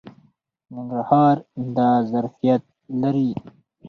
ننګرهار 0.73 1.35
دا 1.75 1.89
ظرفیت 2.11 2.63
لري. 3.01 3.29